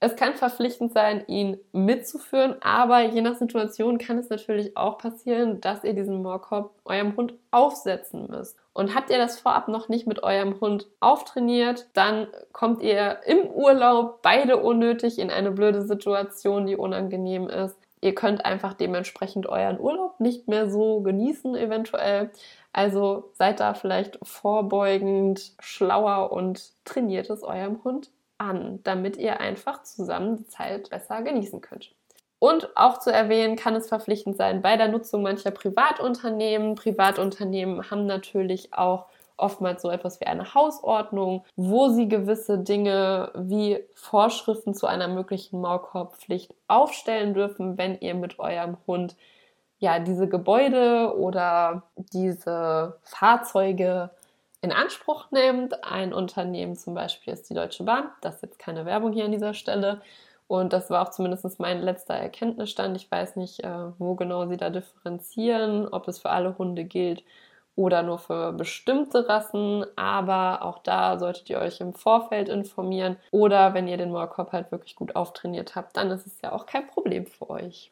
Es 0.05 0.17
kann 0.17 0.33
verpflichtend 0.33 0.91
sein, 0.91 1.23
ihn 1.27 1.57
mitzuführen, 1.71 2.57
aber 2.59 3.03
je 3.03 3.21
nach 3.21 3.35
Situation 3.35 3.99
kann 3.99 4.17
es 4.17 4.27
natürlich 4.27 4.75
auch 4.75 4.97
passieren, 4.97 5.61
dass 5.61 5.85
ihr 5.85 5.93
diesen 5.93 6.21
Moorkorb 6.21 6.71
eurem 6.83 7.15
Hund 7.15 7.35
aufsetzen 7.51 8.27
müsst. 8.29 8.57
Und 8.73 8.95
habt 8.95 9.09
ihr 9.11 9.17
das 9.17 9.39
vorab 9.39 9.69
noch 9.69 9.87
nicht 9.87 10.05
mit 10.05 10.21
eurem 10.21 10.59
Hund 10.59 10.89
auftrainiert, 10.99 11.87
dann 11.93 12.27
kommt 12.51 12.81
ihr 12.81 13.19
im 13.25 13.47
Urlaub 13.47 14.21
beide 14.21 14.57
unnötig 14.57 15.19
in 15.19 15.31
eine 15.31 15.51
blöde 15.51 15.83
Situation, 15.83 16.65
die 16.65 16.75
unangenehm 16.75 17.47
ist. 17.47 17.77
Ihr 18.01 18.13
könnt 18.13 18.43
einfach 18.43 18.73
dementsprechend 18.73 19.47
euren 19.47 19.79
Urlaub 19.79 20.19
nicht 20.19 20.49
mehr 20.49 20.69
so 20.69 20.99
genießen, 20.99 21.55
eventuell. 21.55 22.29
Also 22.73 23.31
seid 23.33 23.59
da 23.59 23.75
vielleicht 23.75 24.17
vorbeugend, 24.23 25.53
schlauer 25.59 26.31
und 26.31 26.71
trainiert 26.85 27.29
es 27.29 27.43
eurem 27.43 27.83
Hund 27.83 28.09
an, 28.39 28.79
damit 28.83 29.17
ihr 29.17 29.39
einfach 29.39 29.83
zusammen 29.83 30.37
die 30.37 30.47
Zeit 30.47 30.89
besser 30.89 31.21
genießen 31.21 31.61
könnt. 31.61 31.93
Und 32.39 32.75
auch 32.75 32.97
zu 32.97 33.09
erwähnen 33.09 33.55
kann 33.55 33.75
es 33.75 33.87
verpflichtend 33.87 34.35
sein 34.35 34.61
bei 34.61 34.75
der 34.75 34.89
Nutzung 34.89 35.21
mancher 35.21 35.51
Privatunternehmen. 35.51 36.75
Privatunternehmen 36.75 37.89
haben 37.89 38.05
natürlich 38.05 38.73
auch 38.73 39.05
oftmals 39.37 39.81
so 39.81 39.89
etwas 39.89 40.19
wie 40.19 40.25
eine 40.25 40.53
Hausordnung, 40.53 41.45
wo 41.55 41.89
sie 41.89 42.09
gewisse 42.09 42.59
Dinge 42.59 43.31
wie 43.35 43.83
Vorschriften 43.93 44.73
zu 44.73 44.87
einer 44.87 45.07
möglichen 45.07 45.61
Maulkorbpflicht 45.61 46.53
aufstellen 46.67 47.33
dürfen, 47.33 47.77
wenn 47.77 47.99
ihr 47.99 48.15
mit 48.15 48.39
eurem 48.39 48.77
Hund 48.87 49.15
ja 49.83 49.99
diese 49.99 50.29
Gebäude 50.29 51.13
oder 51.17 51.83
diese 51.97 52.97
Fahrzeuge 53.03 54.11
in 54.61 54.71
Anspruch 54.71 55.29
nehmt. 55.31 55.83
Ein 55.83 56.13
Unternehmen 56.13 56.77
zum 56.77 56.93
Beispiel 56.93 57.33
ist 57.33 57.49
die 57.49 57.53
Deutsche 57.53 57.83
Bahn. 57.83 58.05
Das 58.21 58.35
ist 58.35 58.43
jetzt 58.43 58.59
keine 58.59 58.85
Werbung 58.85 59.11
hier 59.11 59.25
an 59.25 59.33
dieser 59.33 59.53
Stelle. 59.53 60.01
Und 60.47 60.71
das 60.71 60.89
war 60.89 61.05
auch 61.05 61.11
zumindest 61.11 61.59
mein 61.59 61.81
letzter 61.81 62.13
Erkenntnisstand. 62.13 62.95
Ich 62.95 63.11
weiß 63.11 63.35
nicht, 63.35 63.61
äh, 63.65 63.99
wo 63.99 64.15
genau 64.15 64.47
sie 64.47 64.55
da 64.55 64.69
differenzieren, 64.69 65.89
ob 65.89 66.07
es 66.07 66.19
für 66.19 66.29
alle 66.29 66.57
Hunde 66.57 66.85
gilt 66.85 67.23
oder 67.75 68.03
nur 68.03 68.19
für 68.19 68.53
bestimmte 68.53 69.27
Rassen. 69.27 69.85
Aber 69.97 70.61
auch 70.63 70.79
da 70.79 71.19
solltet 71.19 71.49
ihr 71.49 71.59
euch 71.59 71.81
im 71.81 71.93
Vorfeld 71.93 72.47
informieren. 72.47 73.17
Oder 73.31 73.73
wenn 73.73 73.89
ihr 73.89 73.97
den 73.97 74.11
Maulkorb 74.11 74.53
halt 74.53 74.71
wirklich 74.71 74.95
gut 74.95 75.17
auftrainiert 75.17 75.75
habt, 75.75 75.97
dann 75.97 76.09
ist 76.09 76.25
es 76.25 76.39
ja 76.41 76.53
auch 76.53 76.67
kein 76.67 76.87
Problem 76.87 77.25
für 77.25 77.49
euch. 77.49 77.91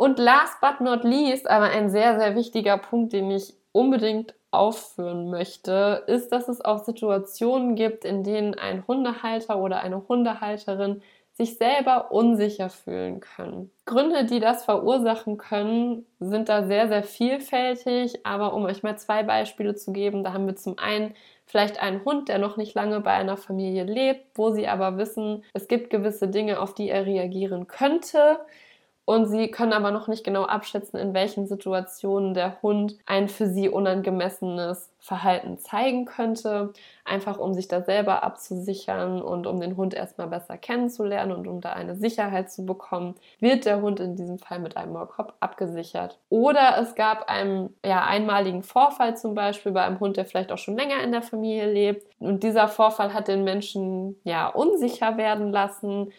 Und 0.00 0.18
last 0.18 0.62
but 0.62 0.80
not 0.80 1.04
least, 1.04 1.46
aber 1.46 1.66
ein 1.66 1.90
sehr, 1.90 2.18
sehr 2.18 2.34
wichtiger 2.34 2.78
Punkt, 2.78 3.12
den 3.12 3.30
ich 3.30 3.52
unbedingt 3.72 4.32
aufführen 4.50 5.28
möchte, 5.28 6.04
ist, 6.06 6.32
dass 6.32 6.48
es 6.48 6.64
auch 6.64 6.82
Situationen 6.82 7.74
gibt, 7.74 8.06
in 8.06 8.24
denen 8.24 8.54
ein 8.54 8.86
Hundehalter 8.88 9.58
oder 9.58 9.82
eine 9.82 10.08
Hundehalterin 10.08 11.02
sich 11.34 11.58
selber 11.58 12.12
unsicher 12.12 12.70
fühlen 12.70 13.20
können. 13.20 13.70
Gründe, 13.84 14.24
die 14.24 14.40
das 14.40 14.64
verursachen 14.64 15.36
können, 15.36 16.06
sind 16.18 16.48
da 16.48 16.64
sehr, 16.64 16.88
sehr 16.88 17.02
vielfältig. 17.02 18.24
Aber 18.24 18.54
um 18.54 18.64
euch 18.64 18.82
mal 18.82 18.96
zwei 18.96 19.22
Beispiele 19.22 19.74
zu 19.74 19.92
geben, 19.92 20.24
da 20.24 20.32
haben 20.32 20.46
wir 20.46 20.56
zum 20.56 20.78
einen 20.78 21.14
vielleicht 21.44 21.78
einen 21.78 22.06
Hund, 22.06 22.30
der 22.30 22.38
noch 22.38 22.56
nicht 22.56 22.74
lange 22.74 23.00
bei 23.00 23.12
einer 23.12 23.36
Familie 23.36 23.84
lebt, 23.84 24.28
wo 24.34 24.50
sie 24.50 24.66
aber 24.66 24.96
wissen, 24.96 25.44
es 25.52 25.68
gibt 25.68 25.90
gewisse 25.90 26.28
Dinge, 26.28 26.58
auf 26.58 26.72
die 26.72 26.88
er 26.88 27.04
reagieren 27.04 27.66
könnte 27.66 28.38
und 29.10 29.26
sie 29.26 29.50
können 29.50 29.72
aber 29.72 29.90
noch 29.90 30.06
nicht 30.06 30.22
genau 30.22 30.44
abschätzen, 30.44 30.96
in 30.96 31.14
welchen 31.14 31.48
Situationen 31.48 32.32
der 32.32 32.62
Hund 32.62 32.96
ein 33.06 33.28
für 33.28 33.48
sie 33.48 33.68
unangemessenes 33.68 34.88
Verhalten 35.00 35.58
zeigen 35.58 36.04
könnte, 36.04 36.72
einfach 37.04 37.36
um 37.36 37.52
sich 37.52 37.66
da 37.66 37.82
selber 37.82 38.22
abzusichern 38.22 39.20
und 39.20 39.48
um 39.48 39.60
den 39.60 39.76
Hund 39.76 39.94
erstmal 39.94 40.28
besser 40.28 40.56
kennenzulernen 40.56 41.32
und 41.32 41.48
um 41.48 41.60
da 41.60 41.72
eine 41.72 41.96
Sicherheit 41.96 42.52
zu 42.52 42.64
bekommen, 42.64 43.16
wird 43.40 43.64
der 43.64 43.82
Hund 43.82 43.98
in 43.98 44.14
diesem 44.14 44.38
Fall 44.38 44.60
mit 44.60 44.76
einem 44.76 44.92
Maulkorb 44.92 45.34
abgesichert. 45.40 46.20
Oder 46.28 46.78
es 46.80 46.94
gab 46.94 47.28
einen 47.28 47.74
ja, 47.84 48.04
einmaligen 48.04 48.62
Vorfall 48.62 49.16
zum 49.16 49.34
Beispiel 49.34 49.72
bei 49.72 49.82
einem 49.82 49.98
Hund, 49.98 50.18
der 50.18 50.24
vielleicht 50.24 50.52
auch 50.52 50.58
schon 50.58 50.76
länger 50.76 51.02
in 51.02 51.10
der 51.10 51.22
Familie 51.22 51.68
lebt. 51.68 52.06
Und 52.20 52.44
dieser 52.44 52.68
Vorfall 52.68 53.12
hat 53.12 53.26
den 53.26 53.42
Menschen 53.42 54.20
ja 54.22 54.46
unsicher 54.46 55.16
werden 55.16 55.50
lassen, 55.50 56.12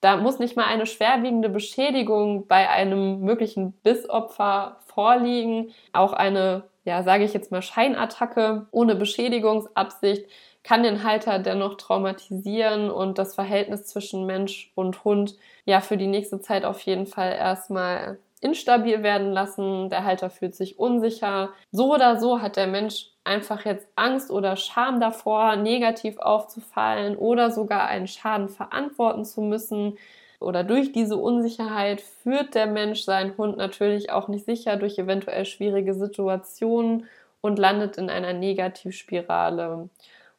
da 0.00 0.16
muss 0.16 0.38
nicht 0.38 0.56
mal 0.56 0.64
eine 0.66 0.86
schwerwiegende 0.86 1.48
Beschädigung 1.48 2.46
bei 2.46 2.68
einem 2.70 3.20
möglichen 3.20 3.72
Bissopfer 3.72 4.80
vorliegen. 4.86 5.72
Auch 5.92 6.12
eine, 6.12 6.64
ja, 6.84 7.02
sage 7.02 7.24
ich 7.24 7.34
jetzt 7.34 7.50
mal, 7.52 7.62
Scheinattacke 7.62 8.66
ohne 8.70 8.94
Beschädigungsabsicht 8.96 10.26
kann 10.62 10.82
den 10.82 11.04
Halter 11.04 11.38
dennoch 11.38 11.76
traumatisieren 11.76 12.90
und 12.90 13.18
das 13.18 13.34
Verhältnis 13.34 13.86
zwischen 13.86 14.26
Mensch 14.26 14.72
und 14.74 15.04
Hund 15.04 15.36
ja 15.64 15.80
für 15.80 15.96
die 15.96 16.06
nächste 16.06 16.40
Zeit 16.40 16.64
auf 16.64 16.80
jeden 16.82 17.06
Fall 17.06 17.32
erstmal 17.32 18.18
instabil 18.40 19.02
werden 19.02 19.32
lassen. 19.32 19.90
Der 19.90 20.04
Halter 20.04 20.30
fühlt 20.30 20.54
sich 20.54 20.78
unsicher. 20.78 21.50
So 21.72 21.94
oder 21.94 22.18
so 22.18 22.40
hat 22.40 22.56
der 22.56 22.66
Mensch 22.66 23.10
einfach 23.24 23.64
jetzt 23.64 23.86
Angst 23.96 24.30
oder 24.30 24.56
Scham 24.56 25.00
davor, 25.00 25.56
negativ 25.56 26.18
aufzufallen 26.18 27.16
oder 27.16 27.50
sogar 27.50 27.86
einen 27.86 28.06
Schaden 28.06 28.48
verantworten 28.48 29.24
zu 29.24 29.42
müssen. 29.42 29.98
Oder 30.40 30.64
durch 30.64 30.92
diese 30.92 31.16
Unsicherheit 31.16 32.00
führt 32.00 32.54
der 32.54 32.66
Mensch 32.66 33.02
seinen 33.02 33.36
Hund 33.36 33.58
natürlich 33.58 34.10
auch 34.10 34.28
nicht 34.28 34.46
sicher 34.46 34.76
durch 34.76 34.98
eventuell 34.98 35.44
schwierige 35.44 35.92
Situationen 35.92 37.06
und 37.42 37.58
landet 37.58 37.98
in 37.98 38.08
einer 38.08 38.32
Negativspirale. 38.32 39.90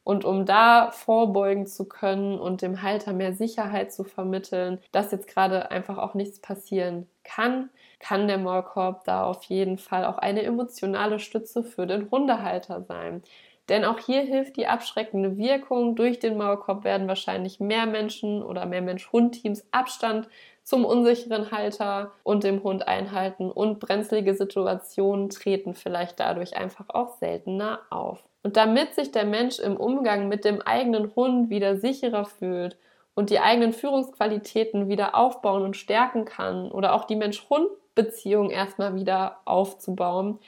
Und 0.04 0.24
um 0.24 0.44
da 0.44 0.90
vorbeugen 0.90 1.66
zu 1.66 1.84
können 1.84 2.38
und 2.40 2.62
dem 2.62 2.82
Halter 2.82 3.12
mehr 3.12 3.32
Sicherheit 3.34 3.92
zu 3.92 4.02
vermitteln, 4.02 4.80
dass 4.90 5.12
jetzt 5.12 5.28
gerade 5.28 5.70
einfach 5.70 5.98
auch 5.98 6.14
nichts 6.14 6.40
passieren 6.40 7.06
kann, 7.22 7.70
kann 8.02 8.26
der 8.26 8.38
Maulkorb 8.38 9.04
da 9.04 9.24
auf 9.24 9.44
jeden 9.44 9.78
Fall 9.78 10.04
auch 10.04 10.18
eine 10.18 10.42
emotionale 10.42 11.20
Stütze 11.20 11.62
für 11.62 11.86
den 11.86 12.10
Hundehalter 12.10 12.82
sein. 12.82 13.22
Denn 13.68 13.84
auch 13.84 14.00
hier 14.00 14.22
hilft 14.22 14.56
die 14.56 14.66
abschreckende 14.66 15.38
Wirkung. 15.38 15.94
Durch 15.94 16.18
den 16.18 16.36
Maulkorb 16.36 16.82
werden 16.82 17.06
wahrscheinlich 17.06 17.60
mehr 17.60 17.86
Menschen 17.86 18.42
oder 18.42 18.66
mehr 18.66 18.82
Mensch-Hund-Teams 18.82 19.64
Abstand 19.70 20.28
zum 20.64 20.84
unsicheren 20.84 21.52
Halter 21.52 22.10
und 22.24 22.42
dem 22.42 22.64
Hund 22.64 22.88
einhalten 22.88 23.50
und 23.50 23.78
brenzlige 23.78 24.34
Situationen 24.34 25.30
treten 25.30 25.74
vielleicht 25.74 26.18
dadurch 26.18 26.56
einfach 26.56 26.86
auch 26.88 27.16
seltener 27.18 27.80
auf. 27.90 28.22
Und 28.42 28.56
damit 28.56 28.94
sich 28.94 29.12
der 29.12 29.24
Mensch 29.24 29.60
im 29.60 29.76
Umgang 29.76 30.26
mit 30.26 30.44
dem 30.44 30.60
eigenen 30.60 31.14
Hund 31.14 31.50
wieder 31.50 31.76
sicherer 31.76 32.24
fühlt 32.24 32.76
und 33.14 33.30
die 33.30 33.38
eigenen 33.38 33.72
Führungsqualitäten 33.72 34.88
wieder 34.88 35.14
aufbauen 35.14 35.62
und 35.62 35.76
stärken 35.76 36.24
kann 36.24 36.70
oder 36.70 36.94
auch 36.94 37.04
die 37.04 37.16
Mensch-Hund 37.16 37.68
Beziehung 37.94 38.50
erstmal 38.50 38.94
wieder 38.94 39.38
aufzubauen, 39.44 40.38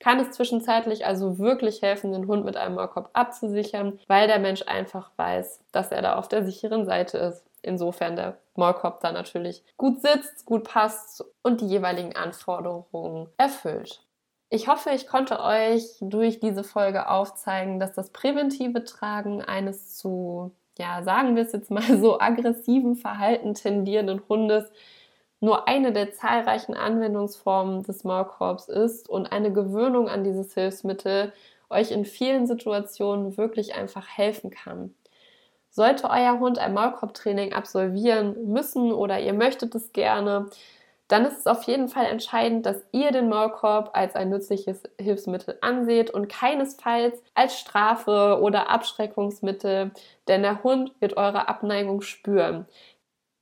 kann 0.00 0.20
es 0.20 0.32
zwischenzeitlich 0.32 1.06
also 1.06 1.38
wirklich 1.38 1.80
helfen, 1.80 2.12
den 2.12 2.26
Hund 2.26 2.44
mit 2.44 2.56
einem 2.56 2.74
Maulkorb 2.74 3.08
abzusichern, 3.14 3.98
weil 4.06 4.26
der 4.26 4.38
Mensch 4.38 4.62
einfach 4.66 5.10
weiß, 5.16 5.60
dass 5.72 5.92
er 5.92 6.02
da 6.02 6.16
auf 6.16 6.28
der 6.28 6.44
sicheren 6.44 6.84
Seite 6.84 7.18
ist. 7.18 7.44
Insofern 7.62 8.14
der 8.14 8.36
Maulkorb 8.56 9.00
da 9.00 9.12
natürlich 9.12 9.64
gut 9.78 10.02
sitzt, 10.02 10.44
gut 10.44 10.64
passt 10.64 11.24
und 11.42 11.62
die 11.62 11.66
jeweiligen 11.66 12.14
Anforderungen 12.14 13.28
erfüllt. 13.38 14.02
Ich 14.50 14.68
hoffe, 14.68 14.90
ich 14.90 15.06
konnte 15.06 15.40
euch 15.40 15.96
durch 16.00 16.38
diese 16.38 16.62
Folge 16.62 17.08
aufzeigen, 17.08 17.80
dass 17.80 17.94
das 17.94 18.10
präventive 18.10 18.84
Tragen 18.84 19.40
eines 19.42 19.96
zu, 19.96 20.52
ja, 20.78 21.02
sagen 21.02 21.34
wir 21.34 21.44
es 21.44 21.52
jetzt 21.52 21.70
mal 21.70 21.98
so, 21.98 22.20
aggressiven 22.20 22.96
Verhalten 22.96 23.54
tendierenden 23.54 24.22
Hundes 24.28 24.70
nur 25.44 25.68
eine 25.68 25.92
der 25.92 26.12
zahlreichen 26.12 26.74
Anwendungsformen 26.74 27.82
des 27.82 28.02
Maulkorbs 28.04 28.68
ist 28.68 29.08
und 29.08 29.30
eine 29.30 29.52
Gewöhnung 29.52 30.08
an 30.08 30.24
dieses 30.24 30.54
Hilfsmittel 30.54 31.32
euch 31.70 31.90
in 31.90 32.04
vielen 32.04 32.46
Situationen 32.46 33.36
wirklich 33.36 33.74
einfach 33.74 34.06
helfen 34.08 34.50
kann. 34.50 34.94
Sollte 35.70 36.08
euer 36.08 36.38
Hund 36.38 36.58
ein 36.58 36.72
Maulkorbtraining 36.72 37.52
absolvieren 37.52 38.52
müssen 38.52 38.92
oder 38.92 39.20
ihr 39.20 39.34
möchtet 39.34 39.74
es 39.74 39.92
gerne, 39.92 40.48
dann 41.08 41.26
ist 41.26 41.40
es 41.40 41.46
auf 41.46 41.64
jeden 41.64 41.88
Fall 41.88 42.06
entscheidend, 42.06 42.64
dass 42.64 42.82
ihr 42.92 43.10
den 43.10 43.28
Maulkorb 43.28 43.90
als 43.92 44.14
ein 44.14 44.30
nützliches 44.30 44.82
Hilfsmittel 44.98 45.58
anseht 45.60 46.10
und 46.10 46.28
keinesfalls 46.28 47.22
als 47.34 47.58
Strafe 47.58 48.38
oder 48.40 48.70
Abschreckungsmittel, 48.70 49.90
denn 50.28 50.42
der 50.42 50.62
Hund 50.62 50.92
wird 51.00 51.18
eure 51.18 51.48
Abneigung 51.48 52.00
spüren. 52.00 52.66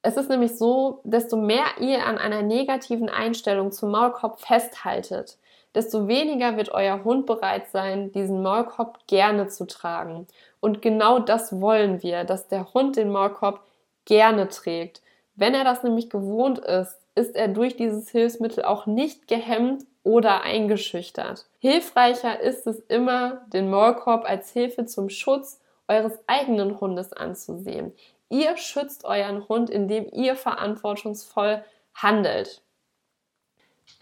Es 0.02 0.16
ist 0.16 0.28
nämlich 0.28 0.58
so, 0.58 1.00
desto 1.04 1.36
mehr 1.36 1.64
ihr 1.80 2.04
an 2.04 2.18
einer 2.18 2.42
negativen 2.42 3.08
Einstellung 3.08 3.70
zum 3.70 3.92
Maulkorb 3.92 4.40
festhaltet, 4.40 5.38
desto 5.74 6.08
weniger 6.08 6.56
wird 6.56 6.72
euer 6.72 7.04
Hund 7.04 7.26
bereit 7.26 7.68
sein, 7.70 8.10
diesen 8.10 8.42
Maulkorb 8.42 8.98
gerne 9.06 9.46
zu 9.46 9.64
tragen. 9.64 10.26
Und 10.60 10.82
genau 10.82 11.20
das 11.20 11.60
wollen 11.60 12.02
wir, 12.02 12.24
dass 12.24 12.48
der 12.48 12.74
Hund 12.74 12.96
den 12.96 13.10
Maulkorb 13.10 13.60
gerne 14.04 14.48
trägt. 14.48 15.02
Wenn 15.36 15.54
er 15.54 15.64
das 15.64 15.84
nämlich 15.84 16.10
gewohnt 16.10 16.58
ist, 16.58 16.98
ist 17.14 17.36
er 17.36 17.48
durch 17.48 17.76
dieses 17.76 18.10
Hilfsmittel 18.10 18.64
auch 18.64 18.86
nicht 18.86 19.28
gehemmt 19.28 19.84
oder 20.02 20.42
eingeschüchtert. 20.42 21.46
Hilfreicher 21.60 22.40
ist 22.40 22.66
es 22.66 22.80
immer, 22.88 23.42
den 23.52 23.70
Maulkorb 23.70 24.28
als 24.28 24.50
Hilfe 24.50 24.86
zum 24.86 25.08
Schutz 25.08 25.60
eures 25.88 26.18
eigenen 26.26 26.80
Hundes 26.80 27.12
anzusehen. 27.12 27.92
Ihr 28.32 28.56
schützt 28.56 29.04
euren 29.04 29.46
Hund, 29.46 29.68
indem 29.68 30.08
ihr 30.10 30.36
verantwortungsvoll 30.36 31.62
handelt. 31.94 32.62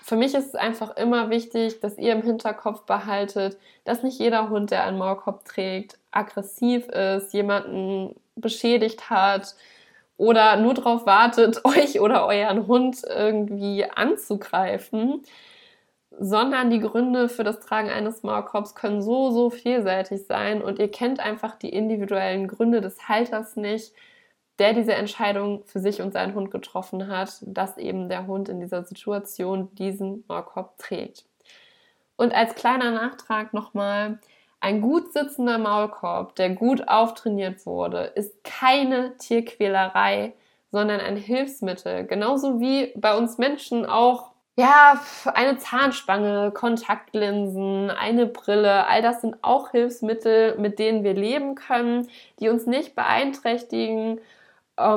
Für 0.05 0.15
mich 0.15 0.37
ist 0.37 0.47
es 0.47 0.55
einfach 0.55 0.97
immer 0.97 1.31
wichtig, 1.31 1.81
dass 1.81 1.99
ihr 1.99 2.13
im 2.13 2.23
Hinterkopf 2.23 2.83
behaltet, 2.83 3.59
dass 3.83 4.05
nicht 4.05 4.21
jeder 4.21 4.49
Hund, 4.49 4.71
der 4.71 4.85
einen 4.85 4.99
Maulkorb 4.99 5.45
trägt, 5.45 5.99
aggressiv 6.13 6.87
ist, 6.87 7.35
jemanden 7.35 8.15
beschädigt 8.37 9.11
hat 9.11 9.57
oder 10.17 10.55
nur 10.59 10.75
darauf 10.75 11.07
wartet, 11.07 11.65
euch 11.65 12.01
oder 12.01 12.25
euren 12.25 12.69
Hund 12.69 13.03
irgendwie 13.05 13.85
anzugreifen, 13.85 15.25
sondern 16.21 16.71
die 16.71 16.79
Gründe 16.79 17.29
für 17.29 17.43
das 17.43 17.59
Tragen 17.59 17.91
eines 17.91 18.23
Maulkorbs 18.23 18.77
können 18.77 19.03
so, 19.03 19.33
so 19.33 19.51
vielseitig 19.51 20.25
sein 20.29 20.63
und 20.63 20.79
ihr 20.79 20.89
kennt 20.89 21.19
einfach 21.19 21.57
die 21.57 21.71
individuellen 21.71 22.47
Gründe 22.47 22.81
des 22.81 23.09
Halters 23.09 23.57
nicht 23.57 23.93
der 24.61 24.75
diese 24.75 24.95
Entscheidung 24.95 25.65
für 25.65 25.81
sich 25.81 26.01
und 26.03 26.13
seinen 26.13 26.35
Hund 26.35 26.51
getroffen 26.51 27.09
hat, 27.09 27.39
dass 27.43 27.79
eben 27.79 28.09
der 28.09 28.27
Hund 28.27 28.49
in 28.49 28.61
dieser 28.61 28.85
Situation 28.85 29.75
diesen 29.75 30.23
Maulkorb 30.29 30.79
trägt. 30.79 31.25
Und 32.17 32.35
als 32.35 32.55
kleiner 32.55 32.91
Nachtrag 32.91 33.55
nochmal, 33.55 34.21
ein 34.61 34.83
gut 34.83 35.15
sitzender 35.15 35.57
Maulkorb, 35.57 36.35
der 36.37 36.51
gut 36.51 36.87
auftrainiert 36.87 37.65
wurde, 37.65 38.13
ist 38.15 38.45
keine 38.45 39.17
Tierquälerei, 39.17 40.35
sondern 40.71 41.01
ein 41.01 41.17
Hilfsmittel. 41.17 42.07
Genauso 42.07 42.61
wie 42.61 42.93
bei 42.95 43.17
uns 43.17 43.39
Menschen 43.39 43.87
auch 43.87 44.33
ja, 44.57 45.01
eine 45.33 45.57
Zahnspange, 45.57 46.51
Kontaktlinsen, 46.51 47.91
eine 47.91 48.27
Brille, 48.27 48.87
all 48.87 49.01
das 49.01 49.23
sind 49.23 49.37
auch 49.41 49.71
Hilfsmittel, 49.71 50.59
mit 50.59 50.79
denen 50.79 51.03
wir 51.03 51.15
leben 51.15 51.55
können, 51.55 52.09
die 52.41 52.51
uns 52.51 52.67
nicht 52.67 52.95
beeinträchtigen 52.95 54.21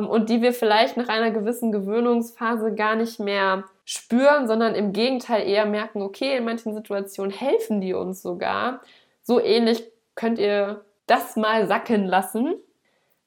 und 0.09 0.29
die 0.29 0.41
wir 0.41 0.53
vielleicht 0.53 0.97
nach 0.97 1.09
einer 1.09 1.31
gewissen 1.31 1.71
Gewöhnungsphase 1.71 2.73
gar 2.75 2.95
nicht 2.95 3.19
mehr 3.19 3.63
spüren, 3.85 4.47
sondern 4.47 4.75
im 4.75 4.93
Gegenteil 4.93 5.47
eher 5.47 5.65
merken, 5.65 6.01
okay, 6.01 6.37
in 6.37 6.45
manchen 6.45 6.73
Situationen 6.73 7.31
helfen 7.31 7.81
die 7.81 7.93
uns 7.93 8.21
sogar. 8.21 8.81
So 9.21 9.39
ähnlich 9.41 9.83
könnt 10.15 10.39
ihr 10.39 10.83
das 11.07 11.35
mal 11.35 11.67
sacken 11.67 12.05
lassen. 12.05 12.55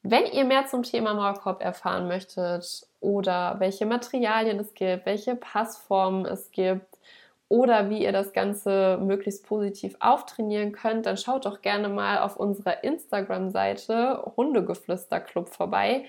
Wenn 0.03 0.25
ihr 0.25 0.45
mehr 0.45 0.67
zum 0.67 0.83
Thema 0.83 1.13
Maulkorb 1.13 1.61
erfahren 1.61 2.07
möchtet 2.07 2.87
oder 2.99 3.55
welche 3.59 3.85
Materialien 3.85 4.59
es 4.59 4.73
gibt, 4.73 5.05
welche 5.05 5.35
Passformen 5.35 6.25
es 6.25 6.51
gibt 6.51 6.97
oder 7.49 7.89
wie 7.89 8.03
ihr 8.03 8.11
das 8.11 8.33
Ganze 8.33 8.97
möglichst 9.01 9.45
positiv 9.45 9.95
auftrainieren 9.99 10.71
könnt, 10.71 11.05
dann 11.05 11.17
schaut 11.17 11.45
doch 11.45 11.61
gerne 11.61 11.89
mal 11.89 12.19
auf 12.19 12.37
unserer 12.37 12.83
Instagram-Seite 12.83 14.31
Hundegeflüster 14.37 15.19
Club 15.19 15.49
vorbei. 15.49 16.05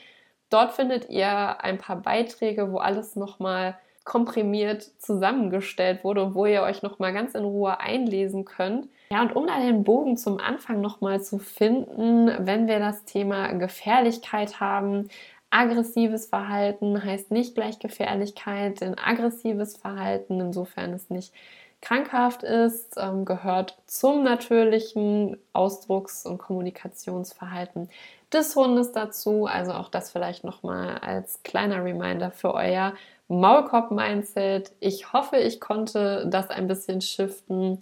Dort 0.51 0.73
findet 0.73 1.11
ihr 1.11 1.63
ein 1.63 1.79
paar 1.79 1.97
Beiträge, 1.97 2.73
wo 2.73 2.79
alles 2.79 3.17
nochmal 3.17 3.77
komprimiert 4.05 4.91
zusammengestellt 4.99 6.03
wurde 6.03 6.25
und 6.25 6.35
wo 6.35 6.47
ihr 6.47 6.63
euch 6.63 6.83
nochmal 6.83 7.13
ganz 7.13 7.35
in 7.35 7.45
Ruhe 7.45 7.79
einlesen 7.79 8.47
könnt. 8.47 8.89
Ja, 9.11 9.21
und 9.23 9.37
um 9.37 9.47
da 9.47 9.61
den 9.61 9.85
Bogen 9.85 10.17
zum 10.17 10.39
Anfang 10.39 10.81
nochmal 10.81 11.21
zu 11.21 11.39
finden, 11.39 12.33
wenn 12.39 12.67
wir 12.67 12.79
das 12.79 13.05
Thema 13.05 13.53
Gefährlichkeit 13.53 14.61
haben, 14.61 15.11
aggressives 15.51 16.27
Verhalten 16.27 17.03
heißt 17.05 17.31
nicht 17.31 17.55
gleich 17.55 17.79
Gefährlichkeit, 17.79 18.81
denn 18.81 18.99
aggressives 18.99 19.77
Verhalten, 19.77 20.41
insofern 20.41 20.93
es 20.95 21.11
nicht 21.11 21.33
krankhaft 21.81 22.43
ist, 22.43 22.97
ähm, 22.99 23.25
gehört 23.25 23.79
zum 23.87 24.25
natürlichen 24.25 25.37
Ausdrucks- 25.53 26.27
und 26.27 26.39
Kommunikationsverhalten 26.39 27.89
des 28.33 28.55
Hundes 28.57 28.93
dazu. 28.93 29.47
Also 29.47 29.73
auch 29.73 29.89
das 29.89 30.11
vielleicht 30.11 30.45
nochmal 30.45 30.99
als 30.99 31.43
kleiner 31.43 31.85
Reminder 31.85 32.31
für 32.31 32.55
euer 32.55 32.95
Maulkorb-Mindset. 33.29 34.73
Ich 34.81 35.13
hoffe, 35.13 35.37
ich 35.37 35.61
konnte 35.61 36.27
das 36.29 36.51
ein 36.51 36.67
bisschen 36.67 37.01
shiften. 37.01 37.79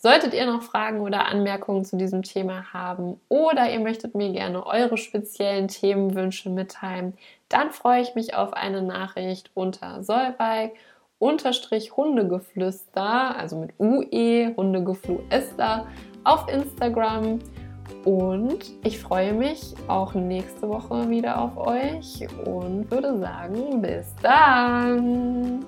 Solltet 0.00 0.32
ihr 0.32 0.46
noch 0.46 0.62
Fragen 0.62 1.00
oder 1.00 1.26
Anmerkungen 1.26 1.84
zu 1.84 1.96
diesem 1.96 2.22
Thema 2.22 2.72
haben 2.72 3.20
oder 3.28 3.68
ihr 3.72 3.80
möchtet 3.80 4.14
mir 4.14 4.30
gerne 4.30 4.64
eure 4.64 4.96
speziellen 4.96 5.66
Themenwünsche 5.66 6.50
mitteilen, 6.50 7.14
dann 7.48 7.72
freue 7.72 8.02
ich 8.02 8.14
mich 8.14 8.34
auf 8.34 8.52
eine 8.52 8.82
Nachricht 8.82 9.50
unter 9.54 10.04
Solveig 10.04 10.72
unterstrich 11.18 11.96
Hundegeflüster, 11.96 13.36
also 13.36 13.56
mit 13.56 13.72
UE, 13.80 14.54
Hundegeflüster 14.56 15.88
auf 16.22 16.48
Instagram. 16.48 17.40
Und 18.04 18.72
ich 18.84 18.98
freue 18.98 19.32
mich 19.32 19.74
auch 19.86 20.14
nächste 20.14 20.68
Woche 20.68 21.08
wieder 21.10 21.40
auf 21.40 21.56
euch 21.56 22.26
und 22.44 22.90
würde 22.90 23.18
sagen, 23.18 23.82
bis 23.82 24.14
dann! 24.22 25.64